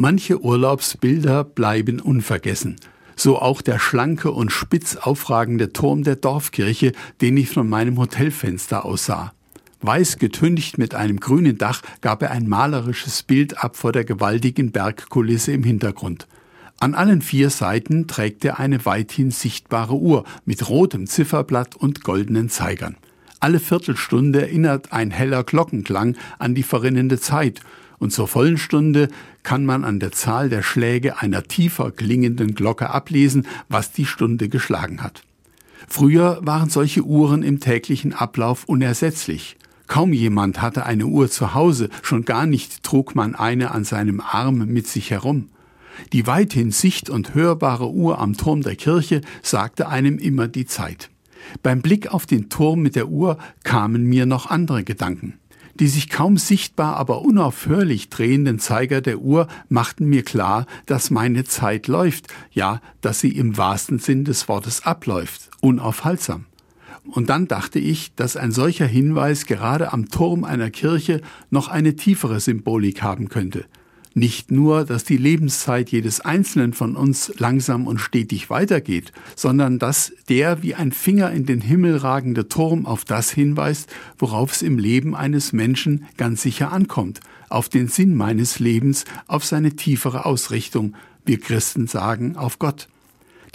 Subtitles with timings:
[0.00, 2.76] Manche Urlaubsbilder bleiben unvergessen.
[3.16, 8.84] So auch der schlanke und spitz aufragende Turm der Dorfkirche, den ich von meinem Hotelfenster
[8.84, 9.32] aus sah.
[9.80, 14.70] Weiß getüncht mit einem grünen Dach gab er ein malerisches Bild ab vor der gewaltigen
[14.70, 16.28] Bergkulisse im Hintergrund.
[16.78, 22.50] An allen vier Seiten trägt er eine weithin sichtbare Uhr mit rotem Zifferblatt und goldenen
[22.50, 22.94] Zeigern.
[23.40, 27.62] Alle Viertelstunde erinnert ein heller Glockenklang an die verrinnende Zeit
[27.98, 29.08] und zur vollen Stunde
[29.42, 34.48] kann man an der Zahl der Schläge einer tiefer klingenden Glocke ablesen, was die Stunde
[34.48, 35.22] geschlagen hat.
[35.86, 39.56] Früher waren solche Uhren im täglichen Ablauf unersetzlich.
[39.86, 44.20] Kaum jemand hatte eine Uhr zu Hause, schon gar nicht trug man eine an seinem
[44.20, 45.48] Arm mit sich herum.
[46.12, 51.10] Die weithin sicht- und hörbare Uhr am Turm der Kirche sagte einem immer die Zeit.
[51.62, 55.38] Beim Blick auf den Turm mit der Uhr kamen mir noch andere Gedanken.
[55.80, 61.44] Die sich kaum sichtbar, aber unaufhörlich drehenden Zeiger der Uhr machten mir klar, dass meine
[61.44, 66.46] Zeit läuft, ja, dass sie im wahrsten Sinn des Wortes abläuft, unaufhaltsam.
[67.10, 71.96] Und dann dachte ich, dass ein solcher Hinweis gerade am Turm einer Kirche noch eine
[71.96, 73.64] tiefere Symbolik haben könnte.
[74.18, 80.12] Nicht nur, dass die Lebenszeit jedes Einzelnen von uns langsam und stetig weitergeht, sondern dass
[80.28, 83.88] der wie ein Finger in den Himmel ragende Turm auf das hinweist,
[84.18, 89.44] worauf es im Leben eines Menschen ganz sicher ankommt, auf den Sinn meines Lebens, auf
[89.44, 92.88] seine tiefere Ausrichtung, wir Christen sagen, auf Gott.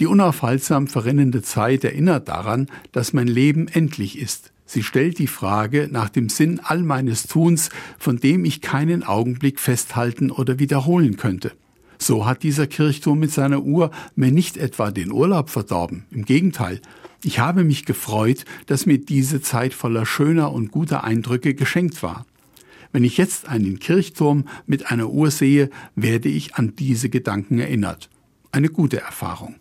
[0.00, 4.53] Die unaufhaltsam verrinnende Zeit erinnert daran, dass mein Leben endlich ist.
[4.66, 9.60] Sie stellt die Frage nach dem Sinn all meines Tuns, von dem ich keinen Augenblick
[9.60, 11.52] festhalten oder wiederholen könnte.
[11.98, 16.06] So hat dieser Kirchturm mit seiner Uhr mir nicht etwa den Urlaub verdorben.
[16.10, 16.80] Im Gegenteil,
[17.22, 22.26] ich habe mich gefreut, dass mir diese Zeit voller schöner und guter Eindrücke geschenkt war.
[22.92, 28.08] Wenn ich jetzt einen Kirchturm mit einer Uhr sehe, werde ich an diese Gedanken erinnert.
[28.52, 29.56] Eine gute Erfahrung.